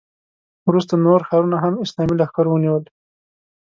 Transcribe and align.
وروسته 0.67 0.93
نور 1.05 1.19
ښارونه 1.27 1.57
هم 1.63 1.73
اسلامي 1.85 2.15
لښکرو 2.19 2.49
ونیول. 2.53 2.83